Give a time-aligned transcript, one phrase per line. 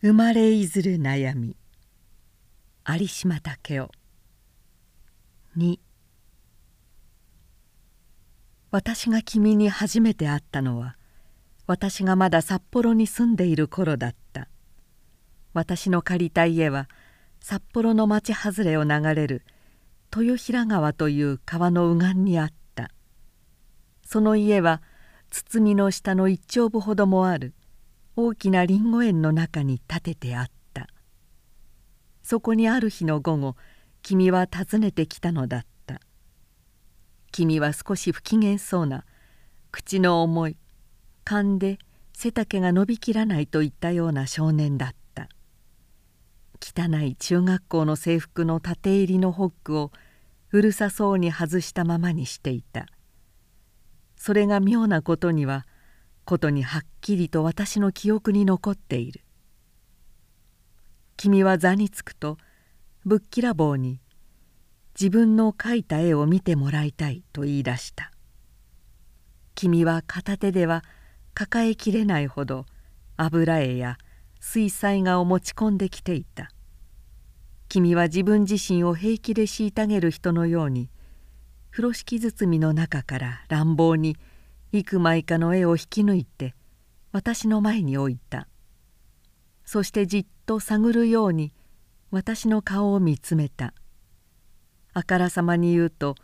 [0.00, 1.56] 生まれいずる悩み。
[2.88, 3.88] 有島武雄。
[5.56, 5.80] 2
[8.70, 10.96] 私が君に初めて会ったのは
[11.66, 14.46] 私がまだ札幌に住んでいる頃だった。
[15.52, 16.88] 私の借りた家は
[17.40, 19.42] 札幌の町外れを流れる
[20.16, 22.92] 豊平川という川の右岸にあった。
[24.04, 24.80] その家は
[25.28, 27.52] 堤の下の一丁部ほどもある。
[28.20, 30.88] 大きなりんご園の中に建ててあった。
[32.20, 33.56] そこにある日の午後
[34.02, 36.00] 君は訪ねてきたのだった。
[37.30, 39.04] 君は少し不機嫌そうな
[39.70, 40.56] 口の重い
[41.22, 41.78] 勘で
[42.12, 45.28] 背丈が伸びきらないといったような少年だった。
[46.60, 49.92] 汚い中学校の制服の縦入りのホックを
[50.50, 52.86] うるさそうに外したままにしていた。
[54.16, 55.67] それが妙なことには
[56.28, 59.22] ことにはっきりと私の記憶に残っている。
[61.16, 62.36] 君は座につくと
[63.06, 63.98] ぶっきらぼうに
[64.94, 68.12] 自分の描いた絵を見てもらいたいと言い出した。
[69.54, 70.84] 君は片手では
[71.32, 72.66] 抱えきれないほど
[73.16, 73.96] 油絵や
[74.38, 76.50] 水彩画を持ち込んできていた。
[77.70, 80.90] 君は自分自身を平気で虐げる人のように
[81.70, 84.18] 風呂敷包みの中から乱暴に
[84.72, 86.54] 幾枚かの絵を引き抜いて
[87.12, 88.48] 私の前に置いた。
[89.64, 91.52] そしてじっと探るように
[92.10, 93.72] 私の顔を見つめた。
[94.94, 96.14] あからさまに言うと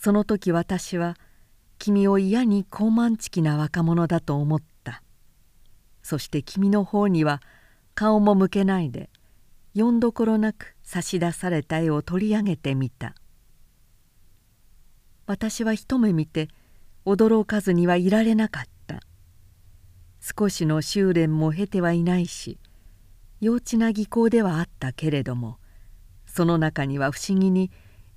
[0.00, 1.16] その時私は
[1.78, 5.02] 君を嫌に高慢ちきな若者だと思った。
[6.02, 7.42] そして君の方には
[7.94, 9.10] 顔も向けないで
[9.74, 13.14] よんどころなく差し出された絵を取り上げてみた。
[15.26, 16.48] 私は一目見て
[17.06, 18.76] 驚かずにはいられなかった。
[20.28, 22.58] 少しの修練も経てはいないし
[23.40, 25.58] 幼稚な技巧ではあったけれども
[26.26, 27.70] その中には不思議に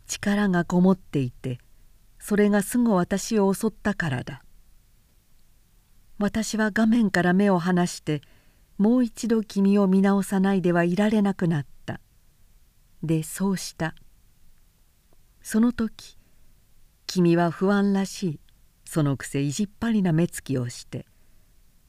[0.08, 1.59] 力がこもっていて
[2.18, 4.44] それがすぐ私を襲ったからだ。
[6.18, 8.22] 私は画面から目を離して
[8.80, 12.02] もう一度君を見直さないではいられなくなった。
[13.03, 13.94] でそうした。
[15.44, 16.18] その時
[17.06, 18.40] 君は不安らしい。
[18.89, 21.05] そのくせ意地っ張りな目つきをして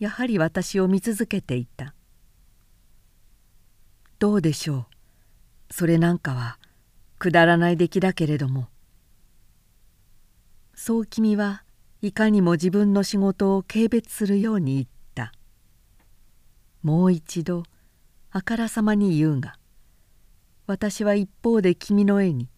[0.01, 1.95] やはり私を見続けていた
[4.21, 4.87] 「どうでしょう。
[5.73, 6.59] それなんかは
[7.19, 8.69] くだらない出来だけれども」
[10.77, 11.65] そう君は
[12.03, 15.33] いかにも自分の仕事を軽蔑するように言った。
[16.83, 17.63] もう一度
[18.31, 19.59] あからさまに言うが
[20.67, 22.51] 私は一方で君の絵に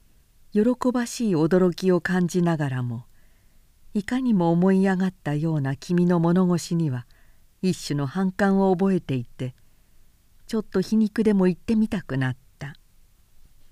[0.52, 3.06] 喜ばしい驚きを感じながらも
[3.94, 7.06] いかにも思い上がったような君の物腰には
[7.60, 9.54] 一種の反感を覚えていて
[10.46, 12.42] ちょっと皮肉でも言ってみたくなった。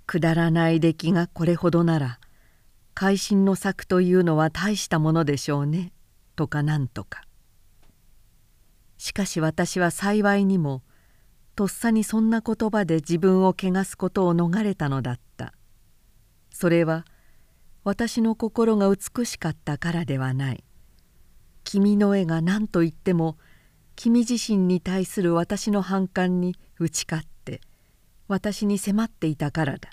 [0.07, 2.19] くだらない出来がこれほどなら
[2.95, 5.93] 会心の作というのは大したものでしょうね
[6.37, 7.23] とかなんとか。
[8.99, 10.83] しかし私は幸いにも
[11.55, 15.55] とっさにそんな言葉で自分を汚すことを逃れたのだった。
[16.51, 17.05] それは
[17.91, 20.63] 私の心が美しかったからではない。
[21.65, 23.37] 君の絵が何と言っても
[23.97, 27.61] 君自身に対する私の反感に打ち勝って
[28.29, 29.91] 私に迫っていたからだ。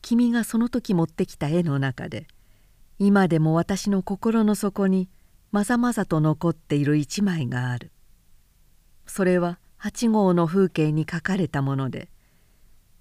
[0.00, 2.26] 君がその時持ってきた絵の中で
[2.98, 5.10] 今でも私の心の底に
[5.52, 7.92] まざまざと残っている一枚がある。
[9.06, 12.08] それは八号の風景に描かれたもので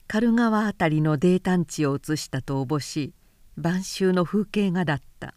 [0.08, 3.14] 狩川辺りの泥炭地を写したとおぼしい
[3.58, 5.36] 晩秋の風景画だった。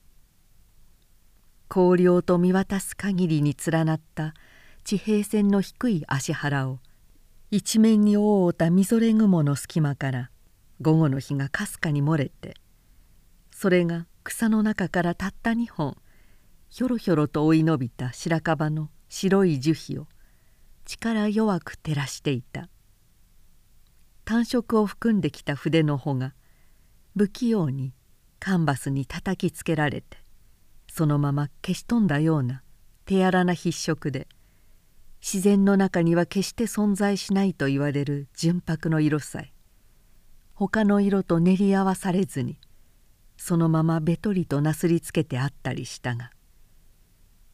[1.70, 4.34] 荒涼と見渡す限りに連なった
[4.84, 6.78] 地平線の低い足原を
[7.50, 10.30] 一面に覆うたみぞれ雲の隙間から
[10.80, 12.54] 午後の日がかすかに漏れて
[13.50, 15.96] それが草の中からたった2本
[16.68, 20.06] ひょろひょろと追い伸びた白樺の白い樹皮を
[20.86, 22.68] 力弱く照らしていた。
[24.28, 26.34] 単色を含んできた筆の穂が
[27.16, 27.94] 不器用に
[28.38, 30.18] カンバスに叩きつけられて
[30.86, 32.62] そのまま消し飛んだような
[33.06, 34.28] 手荒な筆色で
[35.22, 39.54] 自然の中には決して存在しないと言われる純白の色さえ
[40.52, 42.58] 他の色と練り合わされずに
[43.38, 46.32] そのままべとりとなすりつけてあったりしたが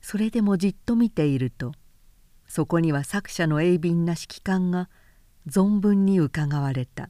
[0.00, 1.71] それでもじっと見ていると
[2.49, 4.91] そこには作者の鋭敏な指揮官が
[5.49, 7.08] 存分にうかがわれた。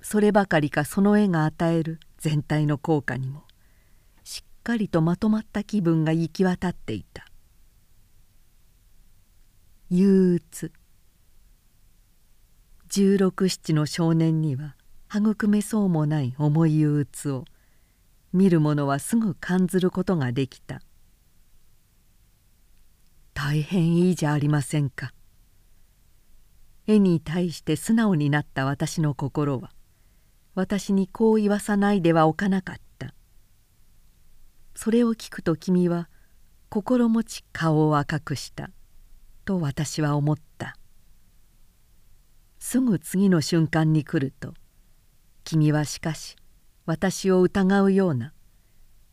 [0.00, 3.44] そればかりかその絵が与える全体の効果にも
[4.22, 7.26] しっかりとまとまった気分が行き渡っていた。
[9.90, 10.72] 憂鬱。
[12.88, 14.76] 十六七の少年には
[15.14, 17.44] 育めそうもない重い憂鬱を
[18.32, 20.80] 見る者はすぐ感ずることができた。
[23.32, 25.12] 大変いいじゃありませんか。
[26.86, 29.70] 絵に対して素直になった私の心は
[30.54, 33.14] 私にこう言わさないではおかなかった。
[34.74, 36.08] それを聞くと君は
[36.68, 38.70] 心持ち顔を赤くした
[39.44, 40.76] と私は思った。
[42.58, 44.54] すぐ次の瞬間に来ると
[45.44, 46.36] 君はしかし
[46.86, 48.32] 私を疑うような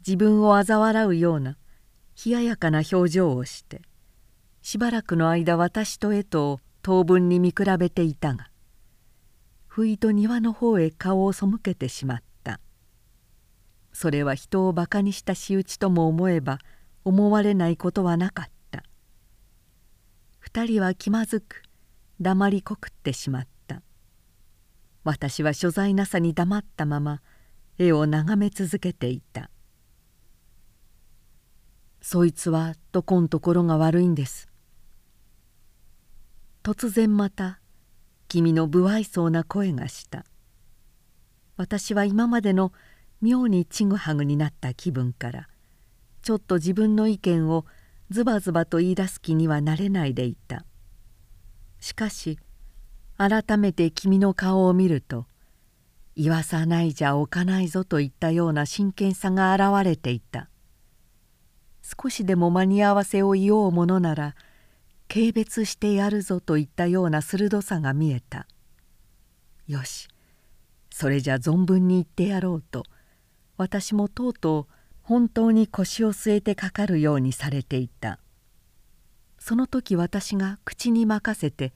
[0.07, 1.57] 自分を嘲笑うような
[2.25, 3.81] 冷ややかな表情をして
[4.61, 8.49] しばらくの間私と江とを当分に見比べていたが
[9.67, 12.59] 不意と庭の方へ顔を背けてしまった。
[13.93, 16.59] それは人をバカにした仕打ちとも思えば
[17.05, 18.83] 思われないことはなかった。
[20.39, 21.63] 二人は気まずく
[22.19, 23.81] 黙りこくってしまった。
[25.03, 27.21] 私は所在なさに黙ったまま
[27.77, 29.49] 絵を眺め続けていた
[32.01, 34.50] そいつはどこんところが悪いんです。
[36.63, 37.59] 突然また
[38.27, 40.25] 君の不愛想な声がした。
[41.57, 42.71] 私は今までの
[43.19, 45.47] 妙にちぐはぐになった気分から
[46.21, 47.65] ちょっと自分の意見を
[48.09, 50.65] ズバズバと言い出す気にはなれないでいた。
[51.79, 52.37] しかし
[53.17, 55.25] 改めて君の顔を見ると
[56.15, 60.47] 言わさないじゃおかないぞといったような真剣さが現れていた。
[61.81, 64.35] 少しでも間に合わせを言おうものなら
[65.13, 68.47] 軽蔑してやるぞといったような鋭さが見えた。
[69.67, 70.07] よし
[70.89, 72.83] それじゃ存分に言ってやろうと
[73.57, 78.19] 私もとうとう本当に腰を据えてかかるようにされていた。
[79.37, 81.73] その時私が口に任せて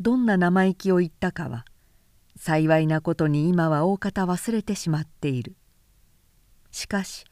[0.00, 1.66] どんな生意気を言ったかは
[2.36, 5.56] 幸いなことに今は大方忘れてしまっている。
[6.70, 7.26] しかし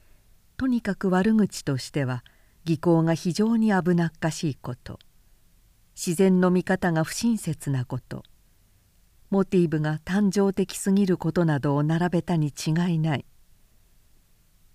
[0.59, 2.25] とにかく悪口としては
[2.67, 4.99] 技巧が非常に危なっかしいこと。
[6.03, 8.23] 自然の見方が不親切なこと。
[9.29, 13.27] モティブが誕生的すぎることなどを並べたに違いない。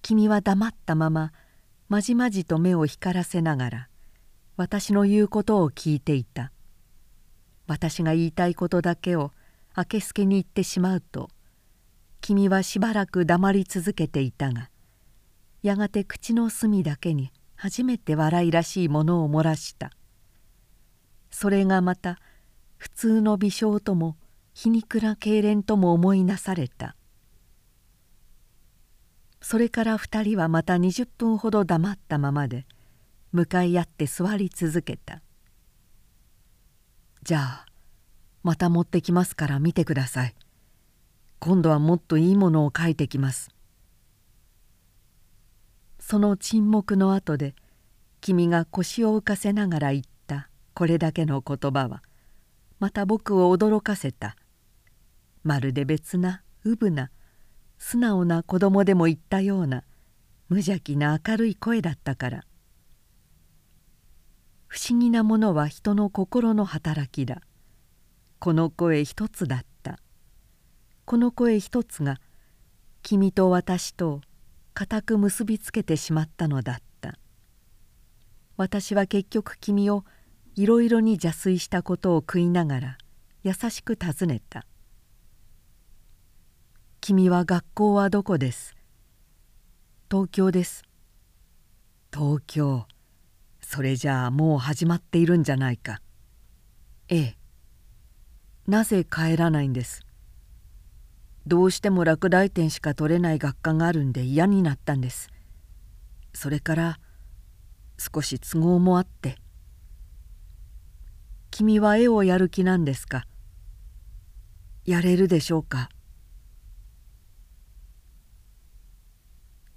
[0.04, 1.34] 君は黙ったまま
[1.90, 3.90] まじまじと目を光らせながら
[4.56, 6.52] 私の言うことを聞いていた。
[7.66, 9.32] 私が言いたいことだけを
[9.74, 11.32] あけすけに言ってしまうと
[12.22, 14.70] 君はしばらく黙り続けていたが
[15.64, 19.90] やがて口の隅だけに初めて笑いらしいものを漏らした
[21.38, 22.18] 「それがまた
[22.78, 24.16] 普通の微笑とも
[24.54, 26.96] 皮肉な痙攣とも思いなされた。
[29.42, 32.66] それから二人はまた20分ほど黙ったままで
[33.34, 35.22] 向かい合って座り続けた
[37.22, 37.66] 「じゃあ
[38.42, 40.36] また持ってきますから見てください。
[41.40, 43.50] 今度はもっといいものを書いてきます」
[46.00, 47.56] その沈黙の後で
[48.22, 50.15] 君が腰を浮かせながら言った。
[50.76, 52.04] これだけの言葉は
[52.80, 54.36] また僕を驚かせた。
[55.44, 57.12] まるで別なうぶな
[57.78, 59.84] 素直な子供でも言ったような
[60.50, 62.44] 無邪気な明るい声だったから。
[64.68, 67.42] 不思議なものは人の心の働きだ。
[68.40, 70.00] この声一つだった。
[71.06, 72.20] この声一つが
[73.02, 74.20] 君と私と
[74.74, 77.18] 固く結びつけてしまったのだった。
[78.58, 80.04] 私は結局君を
[80.56, 82.98] いろいろに邪推したことを食いながら
[83.44, 84.66] 優しく尋ねた
[87.02, 88.74] 「君は学校はどこです?」
[90.10, 90.84] 「東京です」
[92.14, 92.88] 「東京
[93.62, 96.02] それじゃあもう始まっているんじゃないか」
[97.10, 97.38] 「ええ」
[98.66, 100.06] 「なぜ帰らないんです?」
[101.46, 105.30] どうしても落第点しか取れない学科があるんで嫌になったんです
[106.34, 107.00] それから
[108.00, 109.38] 少し都合もあって
[111.58, 113.26] 君は絵をやる気なんですか？
[114.84, 115.88] やれるでしょうか？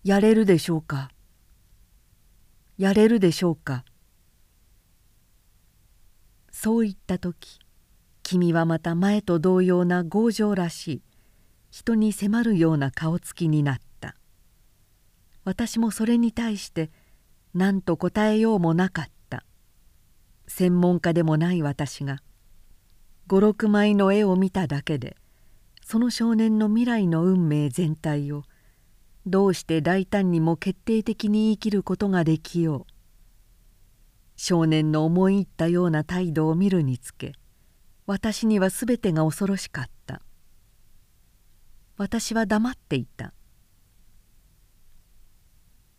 [0.02, 1.12] やれるでしょうか？
[2.78, 3.84] やれるでしょうか？
[6.50, 7.60] そう言った時
[8.24, 11.02] 君はまた前と同様な強情らしい
[11.70, 14.16] 人に迫るような顔つきになった。
[15.44, 16.90] 私もそれに対して
[17.54, 19.17] 何と答えようもなかった。
[20.48, 22.18] 専門家でもない私が
[23.28, 25.16] 56枚の絵を見ただけで
[25.84, 28.42] その少年の未来の運命全体を
[29.26, 32.92] どうして大胆にも決定的に言い切ることができよう。
[34.36, 37.32] 少年の思い入ったような態度を見るにつけ
[38.06, 40.22] 私には全てが恐ろしかった。
[41.96, 43.34] 私は黙っていた。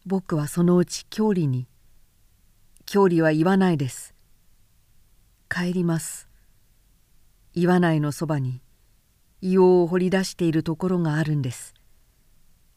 [0.06, 1.68] 僕はそのうち郷里に
[2.86, 4.16] 「郷里は言わないです」
[5.60, 6.30] 「帰ります」
[7.54, 8.62] 岩内のそばに
[9.42, 11.74] 硫黄を掘り出しているところがあるんです。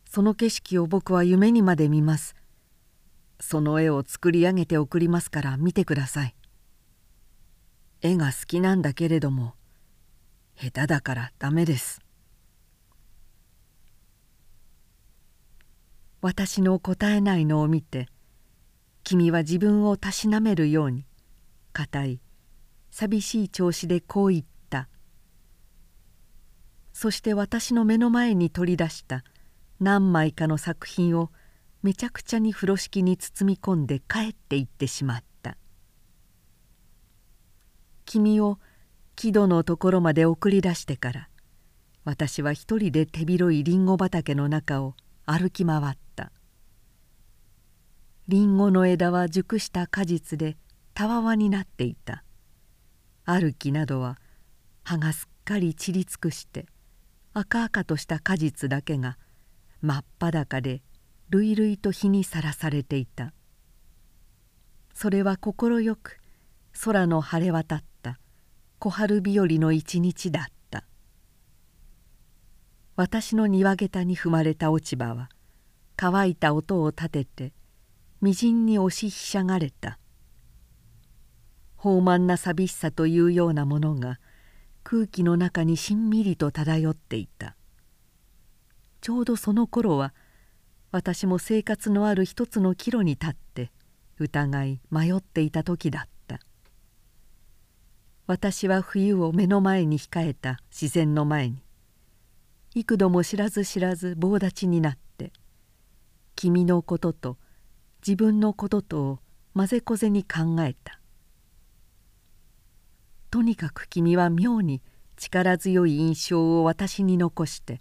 [0.04, 2.34] その景色を僕は夢にまで見ます。
[3.40, 6.34] その絵を作り上げて送りますから見てください。
[8.00, 9.54] 絵が好きなんだけれども
[10.56, 12.00] 下手だからダメです。
[16.20, 18.08] 私の答えないのを見て
[19.04, 21.06] 君は自分をたしなめるように
[21.72, 22.20] 固い
[22.92, 24.86] 寂しい調子でこう言った。
[26.92, 29.24] そして私の目の前に取り出した
[29.80, 31.30] 何枚かの作品を
[31.82, 35.56] めちゃくちゃに風呂敷に包み込んで帰っていってしまった。
[38.04, 38.58] 君を
[39.16, 41.28] 木戸のところまで送り出してから
[42.04, 44.94] 私は一人で手広いりんご畑の中を
[45.24, 46.30] 歩き回った。
[48.28, 50.58] りんごの枝は熟した果実で
[50.92, 52.22] たわわになっていた。
[53.24, 54.18] 歩きなどは
[54.84, 56.66] 葉がすっかり散り尽くして
[57.34, 59.16] 赤々とした果実だけが
[59.80, 60.82] 真っ裸で
[61.30, 63.32] 累々と日にさらされていた。
[64.92, 65.54] それは快
[65.96, 66.18] く
[66.84, 68.18] 空の晴れ渡った。
[68.78, 70.84] 小春日和の一日だった。
[72.96, 75.28] 私の庭下駄に踏まれた落ち葉は
[75.96, 77.52] 乾いた音を立てて
[78.20, 79.98] みじんに押しひしゃがれた。
[81.84, 84.20] 豊満な寂しさというようなものが
[84.84, 87.56] 空気の中にしんみりと漂っていた。
[89.00, 90.14] ちょうどその頃は
[90.92, 93.72] 私も生活のある一つの岐路に立って
[94.18, 96.38] 疑い迷っていた時だった。
[98.28, 101.64] 私は冬を目の前に控えた自然の前に
[102.74, 105.32] 幾度も知らず知らず棒立ちになって
[106.36, 107.36] 君のことと
[108.06, 109.18] 自分のこととを
[109.52, 111.01] まぜこぜに考えた。
[113.32, 114.82] とにかく君は妙に
[115.16, 117.80] 力強い印象を私に残して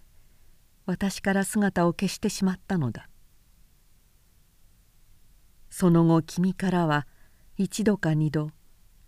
[0.86, 3.10] 私から姿を消してしまったのだ。
[5.70, 7.06] その後君からは
[7.58, 8.52] 一度か二度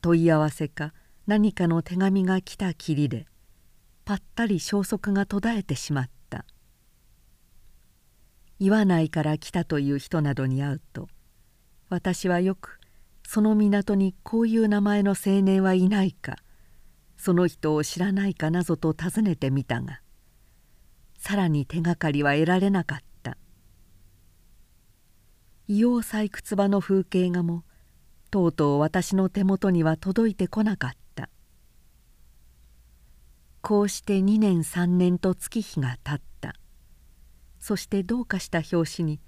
[0.01, 0.93] 問い合わせか
[1.27, 3.25] 何かの手紙が来たきりで
[4.03, 6.45] ぱったり消息が途絶えてしまった。
[8.59, 11.07] 岩内から来たという人などに会うと
[11.87, 12.81] 私はよく
[13.27, 16.37] その港にこういう名前の青年はいないか
[17.17, 20.01] その人を知らないかなぞと尋ねてみたが
[21.25, 23.37] さらに手がかりは得られなかった。
[25.69, 27.63] 硫黄採掘場の風景画も
[28.29, 31.29] とうとう私の手元には届いてこなかった。
[33.61, 36.55] こうして2年3年と月日がたった。
[37.61, 39.21] そしてどうかした拍子に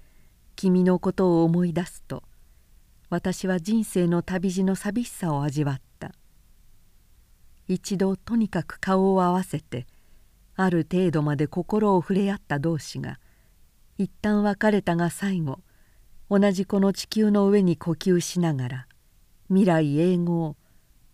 [0.54, 2.22] 君のことを思い出すと
[3.08, 6.12] 私は人生の旅路の寂しさを味わった。
[7.68, 9.86] 一度とにかく顔を合わせて
[10.54, 13.18] ある程度まで心を触れ合った同士が
[13.98, 15.60] 一旦別れたが最後
[16.30, 18.86] 同じこの地球の上に呼吸しながら
[19.48, 20.56] 未来永劫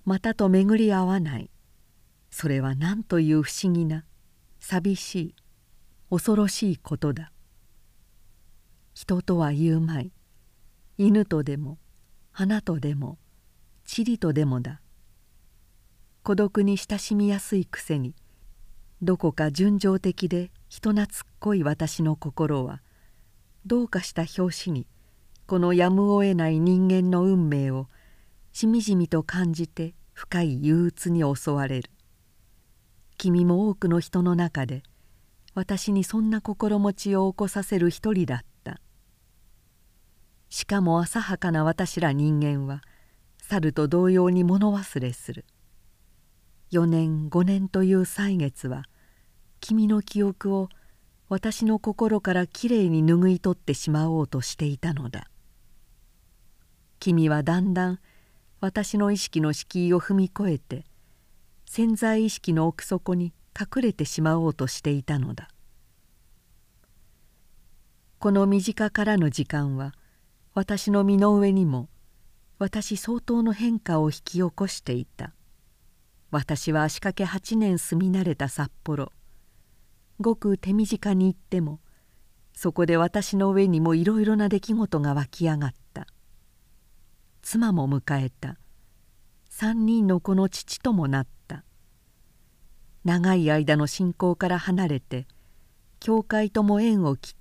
[0.04, 1.50] またと巡り合わない。
[2.30, 4.04] それは何という不思議な
[4.58, 5.34] 寂しい
[6.11, 7.30] 恐ろしいことだ。
[8.94, 10.12] 人とは言うまい。
[10.99, 11.78] 犬とでも
[12.35, 13.19] 花とでも
[13.85, 14.81] 塵とでもだ。
[16.23, 18.15] 孤独に親しみやすいくせに
[19.03, 21.09] どこか純情的で人懐っ
[21.41, 22.81] こい私の心は
[23.67, 24.87] どうかした拍子に
[25.47, 27.89] このやむを得ない人間の運命を
[28.53, 31.91] しみじみと感じて深い憂鬱に襲われる。
[33.19, 34.83] 君も多くの人の中で
[35.55, 38.51] 私にそんな心持ちを起こさせる一人だった。
[40.52, 42.82] しかも浅はかな私ら人間は
[43.38, 45.47] 猿と同様に物忘れする。
[46.73, 48.85] 4年5年という歳月は
[49.61, 50.68] 君の記憶を
[51.30, 55.30] 私の心からきれいに拭い取ってしまおうとしていたのだ。
[57.00, 57.99] 君はだんだん
[58.61, 60.85] 私の意識の敷居を踏み越えて
[61.64, 65.49] 潜在意識の奥底に隠れてしまおうとしていたのだ。
[68.18, 69.94] この身近からの時間は
[70.54, 71.88] 私の身の上にも
[72.59, 75.32] 私相当の変化を引き起こしていた。
[76.30, 79.12] 私は足掛け8年住み慣れた札幌。
[80.21, 81.80] ごく手短に言っても
[82.54, 86.06] そこで私の上にもいろいろな出来事が湧き上がった。
[87.40, 88.59] 妻も迎えた。
[89.50, 91.64] 3人の子の父ともなった。
[93.04, 95.26] 長い間の信仰から離れて
[95.99, 97.35] 教会とも縁を切っ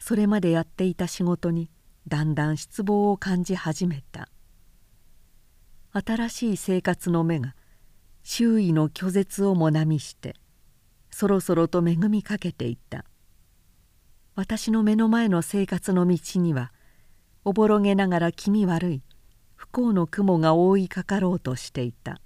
[0.00, 1.70] それまでやっていた仕事に
[2.08, 4.28] だんだん失望を感じ始めた。
[5.92, 7.54] 新しい生活の芽が
[8.22, 10.36] 周囲の拒絶をもなみして
[11.10, 13.04] そろそろと恵みかけていた。
[14.34, 16.72] 私の目の前の生活の道には
[17.44, 19.02] おぼろげながら気味悪い
[19.54, 22.20] 不幸の雲が覆いかかろうとしていた。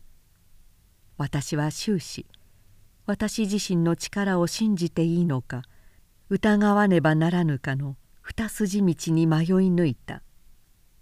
[1.19, 2.27] 私は終始
[3.07, 5.63] 私自身の力を信じていいのか
[6.35, 10.25] 疑わねばならぬかの二筋道に迷い抜いた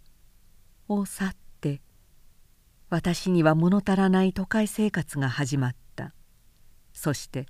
[0.88, 1.80] 「を去って
[2.90, 6.12] 私には物足らない都会生活が始まった。
[6.92, 7.46] そして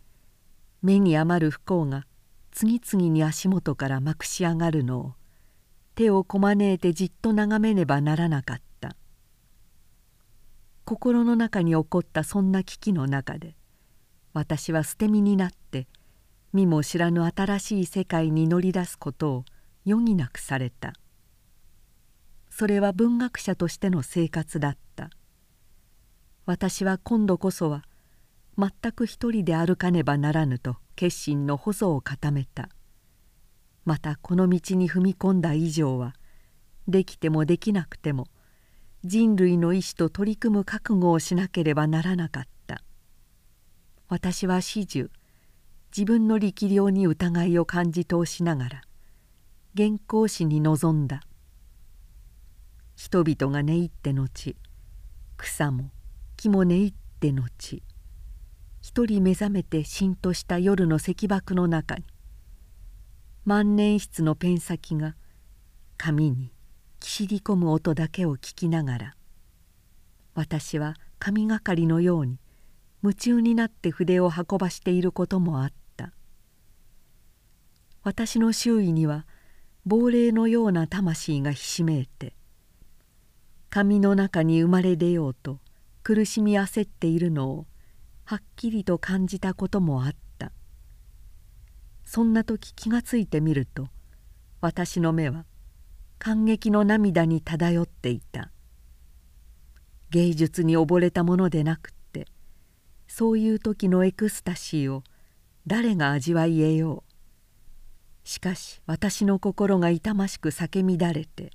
[0.80, 2.06] 目に余る不幸が
[2.52, 5.14] 次々に足元からまくし上がるのを
[5.96, 8.94] 手をこまねえてじっと眺めねばならなかった。
[10.84, 13.56] 心の中に起こったそんな危機の中で
[14.34, 15.88] 私は捨て身になって
[16.52, 19.44] 見も知らぬ新しい世界に乗り出すことを
[19.86, 20.92] 余儀なくされた。
[22.50, 25.10] それは文学者としての生活だった。
[26.44, 27.84] 私は今度こそは
[28.58, 32.68] 全く一人で歩かねばならぬと決心の細を固めた。
[33.84, 36.14] またこの道に踏み込んだ以上は
[36.86, 38.26] できてもできなくても
[39.04, 42.82] 人類の意志と取り組む覚悟をしなければならなかった。
[44.08, 45.10] 私は始終
[45.94, 48.82] 自分の力量に疑いを感じ通しながら
[49.76, 51.20] 原稿紙に臨んだ。
[52.96, 54.56] 人々が寝入って後
[55.36, 55.90] 草も
[56.36, 57.82] 木も寝入って後
[58.80, 62.04] 一人目覚めてしんとした夜の石箔の中に
[63.44, 65.14] 万年筆のペン先が
[65.98, 66.52] 紙に
[67.00, 69.16] きしり込む音だけを聞きながら
[70.34, 72.38] 私は神がかりのように
[73.02, 75.81] 夢中になって筆を運ばしていることもあった。
[78.04, 79.26] 私の周囲には
[79.86, 82.34] 亡霊のような魂がひしめいて
[83.70, 85.58] 紙の中に生まれ出ようと
[86.02, 87.66] 苦しみ焦っているのを
[88.24, 90.52] はっきりと感じたこともあった。
[92.04, 93.88] そんな時気がついてみると
[94.60, 95.46] 私の目は
[96.18, 98.50] 感激の涙に漂っていた。
[100.10, 102.26] 芸術に溺れたものでなくって
[103.08, 105.02] そういう時のエクスタシーを
[105.66, 107.11] 誰が味わい得よう。
[108.24, 111.50] しかし私の心が痛ましく叫み乱れて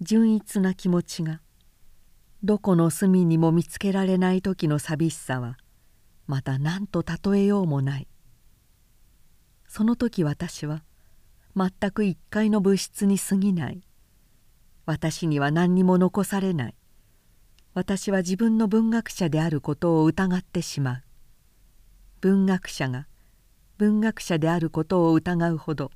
[0.00, 1.40] 純一な気持ちが
[2.42, 5.56] どこの隅にも見つけられない時の寂しさは
[6.26, 8.08] また何と例えようもない。
[9.66, 10.84] その時私は
[11.56, 13.82] 全く一階の物質に過ぎない。
[14.86, 16.74] 私には何にも残されない。
[17.72, 21.02] 私は自分の文学者であることを疑ってしまう。
[22.20, 23.06] 文学者が
[23.76, 25.90] 文学者であることを疑うほど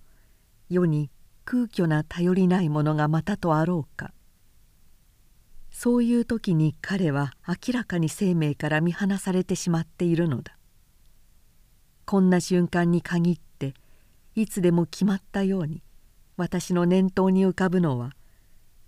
[0.69, 1.11] 世に
[1.45, 4.13] 空虚な頼りないものがまたとあろうか。
[5.71, 10.59] そういう時に彼は明らかに生命から見放されてしまっているのだ。
[12.05, 13.75] こんな瞬間に限って
[14.35, 15.83] いつでも決まったように
[16.37, 18.15] 私の念頭に浮かぶのは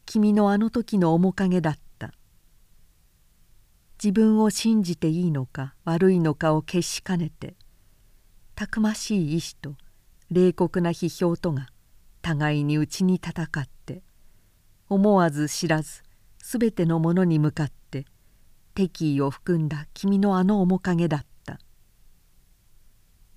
[0.05, 1.81] 君のあの時の面影だった。
[4.03, 7.55] 自分を信じていいのか悪いのかを決しかねて
[8.61, 9.75] たくましい意志と
[10.31, 11.69] 冷酷な批評とが
[12.21, 14.03] 互いに内に戦って
[14.91, 16.03] 思わず知らず
[16.45, 18.05] 全てのものに向かって
[18.75, 21.59] 敵意を含んだ君のあの面影だった。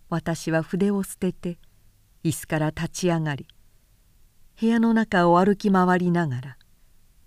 [0.10, 1.58] 私は筆を捨てて
[2.26, 3.48] 椅子から立ち上がり
[4.60, 6.58] 部屋の中を歩き回りながら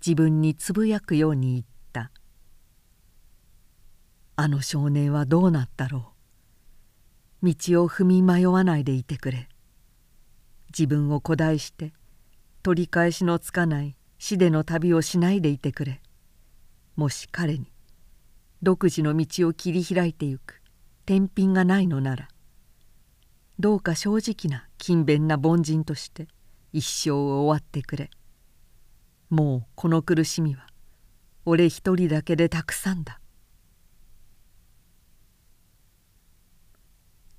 [0.05, 2.11] 自分につぶやくように言った
[4.37, 6.16] 「あの少年はどうなったろう。
[7.53, 9.47] 道を踏み迷わないでいてくれ。
[10.69, 11.93] 自分を誇大して
[12.61, 16.01] 取り返しのつかない死での旅をしないでいてくれ。
[16.97, 17.71] もし彼に
[18.61, 20.61] 独自の道を切り開いてゆく
[21.05, 22.27] 天品がないのなら
[23.59, 26.27] どうか正直な勤勉な凡人として
[26.73, 28.09] 一生を終わってくれ。
[29.29, 30.67] もうこの苦しみは
[31.45, 33.19] 俺一人だけでたくさんだ。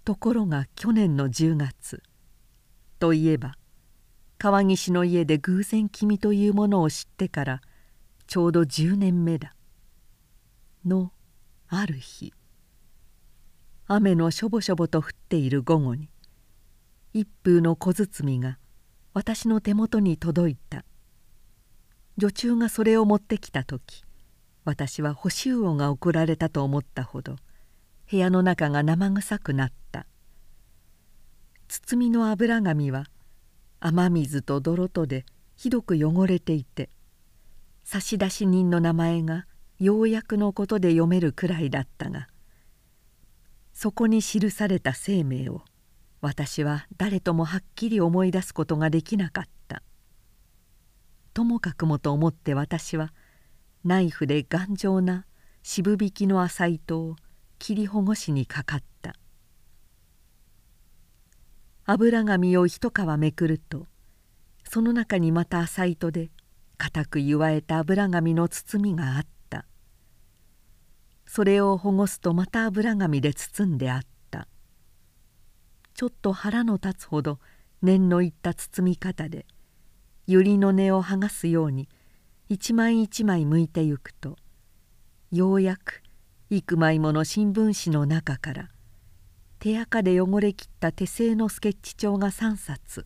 [0.08, 2.02] ところが去年の10月。
[2.98, 3.56] といえば
[4.38, 7.60] 川岸の家で偶然君というものを知ってから
[8.26, 9.54] ちょうど10年目だ。
[10.86, 11.12] の
[11.68, 12.32] ある日
[13.86, 16.08] 雨のしょぼしょぼと降っている午後に
[17.12, 18.58] 一風の小包が
[19.12, 20.86] 私の手元に届いた。
[22.16, 24.04] 女中がそれを持ってきた時
[24.64, 27.36] 私は干し魚が送られたと思ったほど
[28.10, 30.06] 部屋の中が生臭くなった。
[31.68, 33.04] 包みの油紙は
[33.80, 36.88] 雨水と泥とでひどく汚れていて
[37.84, 39.46] 差出人の名前が
[39.78, 42.28] ようやくのことで読めるくらいだったが
[43.74, 45.62] そこに記された生命を
[46.20, 49.82] 私は誰ともはっきり思い出すことができなかった。
[51.32, 53.12] ともかくもと思って私は
[53.84, 55.26] ナイフで頑丈な
[55.62, 57.16] 渋引きの浅糸を
[57.58, 59.14] 切りほぐしにかかった。
[61.84, 63.86] 油紙を一皮めくると
[64.64, 66.30] その中にまた浅糸で
[66.76, 69.64] 固く結わえた油紙の包みがあった。
[71.26, 74.48] それをほごすとまた油紙で包んであった。
[75.94, 77.40] ちょっと腹の立つほど
[77.82, 79.46] 念のいった包み方で
[80.28, 81.88] 百合の根を剥がすように
[82.48, 84.36] 一枚一枚剥いてゆくと
[85.32, 86.02] ようやく
[86.50, 88.70] 幾枚もの新聞紙の中から
[89.58, 93.04] 手垢で汚れきった手製のスケッチ帳が3冊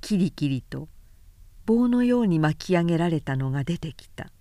[0.00, 0.88] キリキリと
[1.66, 4.32] 棒のように巻き上げられたのが出てきた。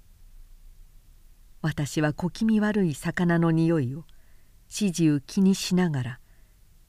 [1.61, 4.05] 私は小気味悪い魚の匂いを
[4.69, 6.19] 始終気にしながら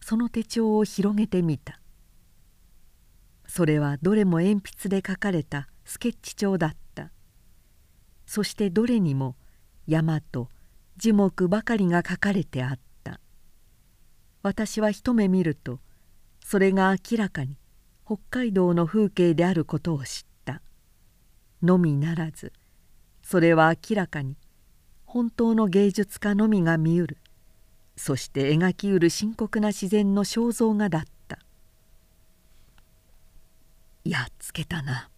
[0.01, 1.81] その手帳を広げてみた。
[3.49, 7.11] それはどれも鉛筆で描かれたスケッチ帳だった。
[8.27, 9.35] そしてどれにも
[9.89, 10.49] 山と
[11.01, 13.21] 樹木ばかりが書かれてあった。
[14.43, 15.81] 私は一目見ると
[16.45, 17.57] それが明らかに
[18.05, 20.61] 北海道の風景であることを知った。
[21.63, 22.53] のみならず
[23.23, 24.37] それは明らかに
[25.07, 27.17] 本当の芸術家のみが見うる。
[27.97, 31.39] そして描きうる深刻な自然の肖像画だった。
[34.05, 35.09] やっつけたな。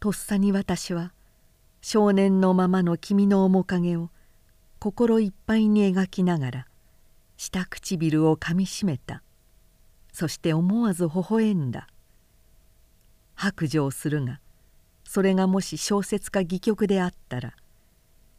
[0.00, 1.13] とっさに私は
[1.86, 4.08] 少年のままの君の面影を
[4.78, 6.66] 心いっぱいに描きながら
[7.36, 9.22] 下唇をかみしめた。
[10.10, 11.88] そして思わず微笑んだ。
[13.34, 14.40] 白状するが
[15.04, 17.52] それがもし小説か戯曲であったら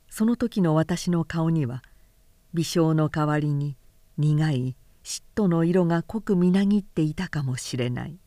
[0.09, 1.83] その時の私の顔には
[2.55, 3.77] 微笑の代わりに
[4.17, 8.17] 苦い嫉妬の色が濃くみなぎっていたかもしれない。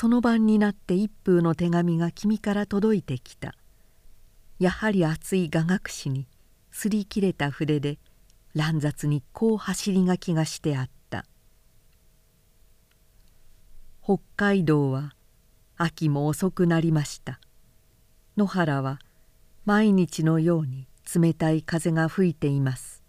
[0.00, 3.56] その晩になって一封の手紙が君から届いてきた。
[4.60, 6.28] やはり熱い雅楽詩に
[6.70, 7.98] すり切れた筆で
[8.54, 11.26] 乱雑にこう走り書きがしてあった
[14.00, 15.16] 「北海道は
[15.76, 17.40] 秋も遅くなりました。
[18.36, 19.00] 野原は
[19.64, 23.02] 毎日のように冷たい風が吹いています。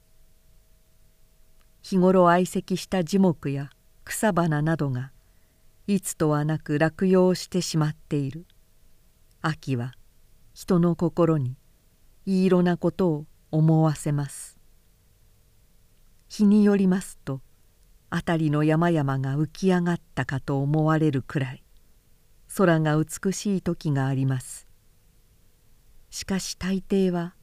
[1.84, 3.70] 日頃愛席した樹木や
[4.06, 5.12] 草花などが
[5.92, 8.46] いつとはなく落葉してしまっている。
[9.42, 9.96] 秋は
[10.54, 11.56] 人の心に
[12.28, 14.60] いい色なことを思わせます。
[16.28, 17.42] 日によりますと
[18.12, 21.64] 辺りの山々が浮き上がったかと思われるくらい
[22.56, 24.68] 空が美しい時があります。
[26.12, 27.34] しかし大抵は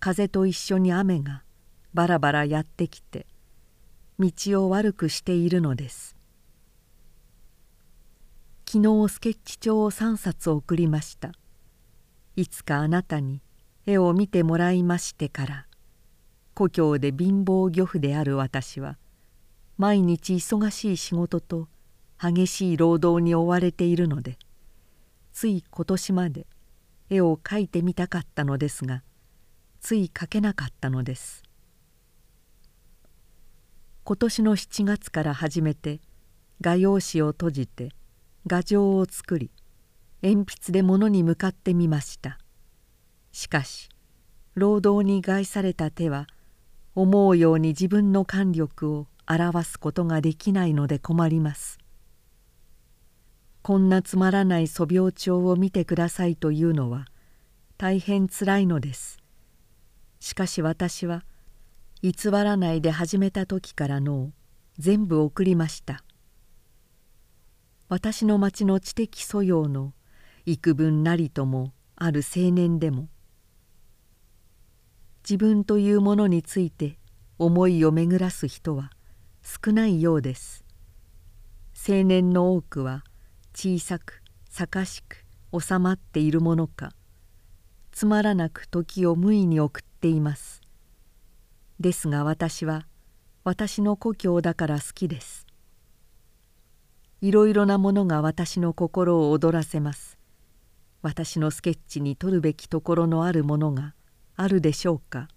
[0.00, 1.44] 風と一緒に雨が
[1.92, 3.28] バラバラやってきて
[4.18, 4.32] 道
[4.66, 6.16] を悪くしているのです。
[8.74, 11.30] 昨日スケッチ帳を3冊送りました。
[12.34, 13.40] いつかあなたに
[13.86, 15.66] 絵を見てもらいましてから
[16.54, 18.98] 故郷で貧乏漁夫である私は
[19.78, 21.68] 毎日忙しい仕事と
[22.20, 24.38] 激しい労働に追われているので
[25.32, 26.48] つい今年まで
[27.10, 29.04] 絵を描いてみたかったのですが
[29.78, 31.44] つい描けなかったのです。
[34.02, 36.00] 今年の7月から始めて
[36.60, 37.90] 画用紙を閉じて
[38.46, 39.50] 画像を作り
[40.22, 42.38] 鉛筆で物に向かってみました。
[43.32, 43.88] しかし
[44.54, 46.26] 労働に害された手は
[46.94, 51.78] 思うように自分の感力を表すことができないので困ります。
[53.62, 57.06] こんなつまらない素描帳を見てくださいというのは
[57.78, 59.18] 大変つらいのです。
[60.20, 61.24] しかし私は
[62.02, 64.32] 偽らないで始めた時からの
[64.78, 66.03] 全部送りました。
[67.88, 69.92] 私の町の知的素養の
[70.46, 73.08] 幾分なりともある青年でも
[75.22, 76.98] 自分というものについて
[77.38, 78.90] 思いを巡らす人は
[79.42, 80.64] 少ないようです。
[81.86, 83.04] 青年の多くは
[83.54, 85.24] 小さく盛しく
[85.58, 86.92] 収まっているものか
[87.92, 90.62] つまらなく時を無意に送っています。
[91.80, 92.86] ですが私は
[93.44, 95.43] 私の故郷だから好きです。
[97.24, 100.18] いろいろなものが私の心を躍らせます。
[101.00, 103.94] 私のスケッチに取るべきところのあるものが
[104.36, 105.28] あるでしょうか。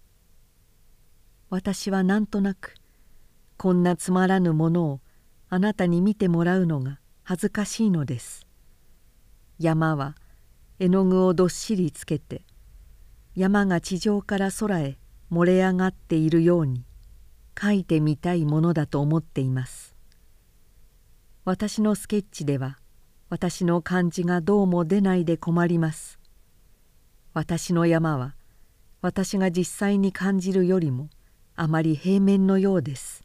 [1.50, 2.76] 私はなんとなく
[3.56, 5.00] こんなつまらぬものを
[5.48, 8.46] あなたに見てもらうのが恥ずかしいのです。
[9.58, 10.18] 山は
[10.80, 12.44] 絵の具をどっしりつけて
[13.34, 14.98] 山が地上から空へ
[15.32, 16.84] 漏れ上がっているように
[17.56, 19.97] 描いてみたいものだと思っています。
[21.48, 22.78] 私のスケッチでは
[23.30, 26.20] 私の感じがどうも出ないで困ります。
[27.34, 28.36] 私の山は
[29.02, 31.10] 私が実際に感じるよりも
[31.56, 33.24] あまり平面のようです。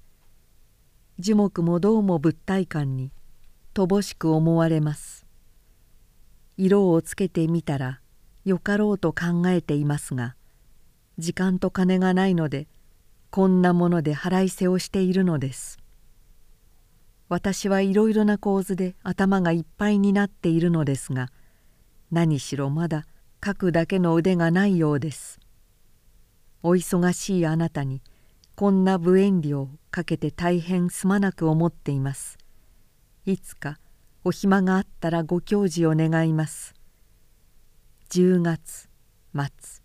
[1.18, 3.10] 樹木もどうも物体感に
[3.74, 5.26] 乏しく思われます。
[6.56, 8.00] 色をつけてみたら
[8.44, 10.36] よかろうと考えていますが
[11.18, 12.68] 時間と金がないので
[13.32, 15.81] こんなもので腹いせをしているのです。
[17.32, 21.30] 私はいろいろな構図で頭がいっぱいになっているのですが
[22.10, 23.06] 何しろまだ
[23.42, 25.40] 書くだけの腕がないようです。
[26.62, 28.02] お忙しいあなたに
[28.54, 32.36] こんな無遠慮をかけて大変すまなく思っています。
[33.24, 33.78] いつか
[34.24, 36.74] お暇があったらご教示を願います。
[38.10, 38.90] 10月
[39.32, 39.82] 末。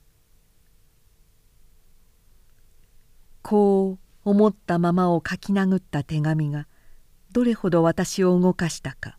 [3.41, 6.67] こう思ったままを書き殴った手紙が
[7.37, 9.15] どれほど私を動かしたか。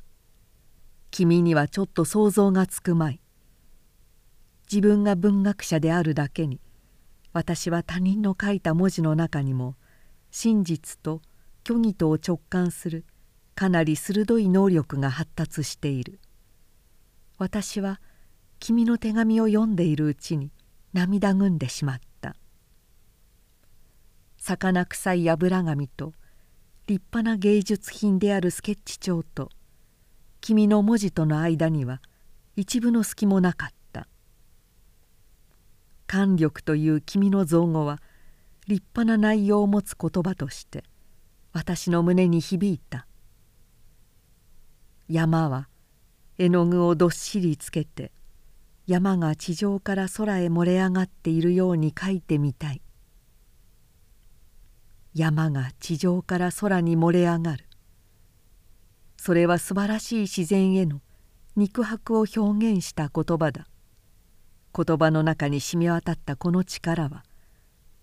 [1.12, 3.20] 君にはちょっと想像がつくまい。
[4.68, 6.58] 自分が文学者であるだけに
[7.32, 9.76] 私は他人の書いた文字の中にも
[10.32, 11.22] 真実と
[11.64, 13.04] 虚偽とを直感する
[13.54, 16.18] かなり鋭い能力が発達している。
[17.38, 18.00] 私は
[18.58, 20.50] 君の手紙を読んでいるうちに
[20.92, 22.34] 涙ぐんでしまった。
[24.38, 26.14] 魚臭い油紙と
[26.88, 29.50] 立派な芸術品であるスケッチ帳と
[30.40, 32.00] 君の文字との間には
[32.56, 34.08] 一分の隙もなかった。
[36.06, 38.00] 官力という君の造語は
[38.66, 40.82] 立派な内容を持つ言葉として
[41.52, 43.06] 私の胸に響いた。
[45.10, 45.68] 山は
[46.38, 48.12] 絵の具をどっしりつけて
[48.86, 52.80] 山が地上から空へ漏れ上がっているように描いてみたい。
[55.14, 57.64] 山が地上から空に漏れ上がる。
[59.16, 61.00] それは素晴らしい自然への
[61.56, 63.66] 肉薄を表現した言葉だ。
[64.74, 67.24] 言葉の中に染み渡ったこの力は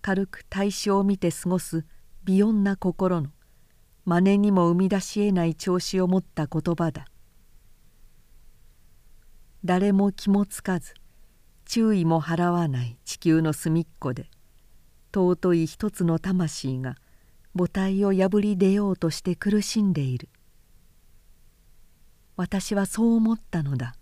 [0.02, 1.86] 軽く大衆を見て過ごす
[2.24, 3.30] 微穏な心の
[4.04, 7.06] 真似にも生み出しえない調子を持った言葉だ。
[9.64, 10.94] 誰も気もつかず
[11.64, 14.30] 注意も払わない地球の隅っこで
[15.14, 16.96] 尊い一つの魂が
[17.56, 20.28] 母体を破り出ようとして苦しんでいる。
[22.36, 23.94] 私はそう思ったのだ。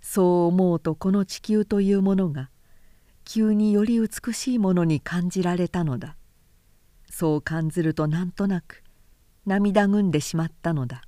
[0.00, 2.50] そう思うとこの地球というものが
[3.24, 6.16] 急により美しいものに感じられたのだ。
[7.08, 8.82] そう感ずるとなんとなく
[9.46, 11.02] 涙ぐんでしまったのだ。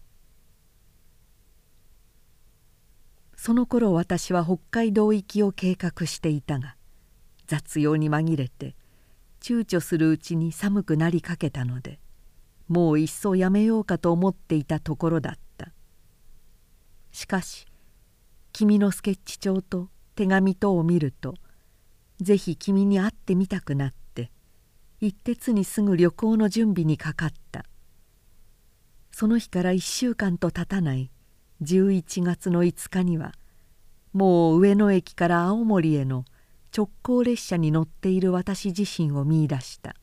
[3.37, 6.76] その頃私は北海道行きを計画していたが
[7.47, 8.75] 雑用に紛れて
[9.41, 11.99] 躊躇するうちに寒くなりかけたので
[12.69, 15.73] もういっそやめようかと思っていたところだった。
[17.13, 17.67] しかし
[18.53, 21.35] 君のスケッチ帳と手紙等を見ると
[22.21, 24.31] ぜひ君に会ってみたくなって
[25.01, 27.65] 一徹にすぐ旅行の準備にかかった。
[29.13, 31.11] その日から1週間と経たない
[31.63, 33.33] 11月の5日には
[34.13, 36.27] もう上野駅から青森への
[36.77, 39.97] 直行列車に乗っている私自身を見いだした。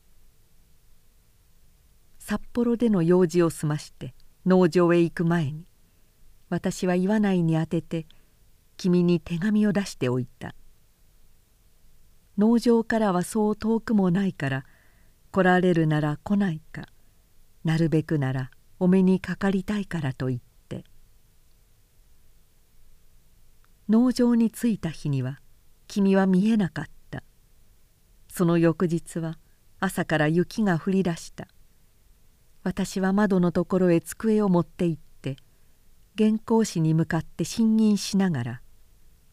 [2.18, 5.66] 札幌での用事を済まして農場へ行く前に
[6.48, 8.06] 私は岩内に宛てて
[8.76, 10.56] 君に手紙を出しておいた。
[12.38, 14.64] 農場からはそう遠くもないから
[15.30, 16.88] 来られるなら来ないか
[17.62, 20.82] なるべくならお目にかかりたいからと言って。
[23.88, 25.38] 農場に着いた日には
[25.86, 27.22] 君は見えなかった。
[28.28, 29.38] その翌日は
[29.80, 31.46] 朝から雪が降り出した。
[32.62, 35.36] 私は窓のところへ机を持って行って
[36.16, 38.60] 原稿紙に向かって審吟しながら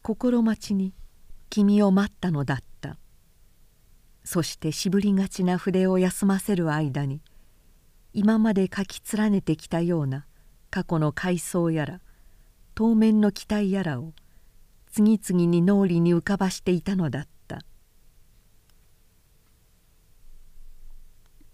[0.02, 0.92] 心待ちに
[1.48, 2.98] 君を待ったのだった。
[4.24, 7.22] そしてしぶりがちな筆を休ませる間に
[8.12, 10.26] 今まで書き連ねてきたような
[10.70, 12.00] 過去の回想やら
[12.74, 14.12] 当面の期待やらを
[14.94, 17.26] 次々に脳裏に浮かばしていたのだ